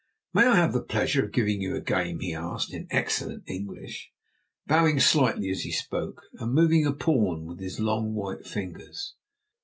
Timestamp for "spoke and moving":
5.71-6.87